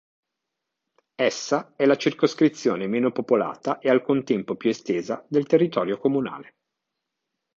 [1.21, 6.55] Essa è la circoscrizione meno popolata e al contempo più estesa del territorio comunale.